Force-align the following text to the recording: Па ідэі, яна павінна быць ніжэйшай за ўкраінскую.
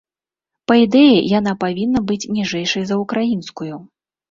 Па 0.71 0.77
ідэі, 0.85 1.19
яна 1.39 1.53
павінна 1.65 2.03
быць 2.09 2.29
ніжэйшай 2.39 2.83
за 2.91 3.01
ўкраінскую. 3.05 3.75